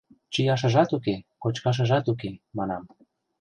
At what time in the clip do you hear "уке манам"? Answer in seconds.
2.11-2.83